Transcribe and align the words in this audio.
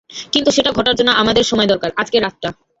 কিন্তু 0.33 0.49
সেটা 0.51 0.69
ঘটার 0.71 0.97
জন্য 0.99 1.11
আমাদের 1.21 1.43
সময় 1.43 1.69
দরকার, 1.71 1.89
আজকের 1.97 2.23
রাতটা। 2.23 2.49